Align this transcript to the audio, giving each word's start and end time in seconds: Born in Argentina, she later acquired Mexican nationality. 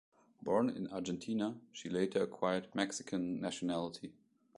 Born 0.41 0.71
in 0.71 0.87
Argentina, 0.91 1.55
she 1.73 1.87
later 1.87 2.23
acquired 2.23 2.73
Mexican 2.73 3.39
nationality. 3.39 4.11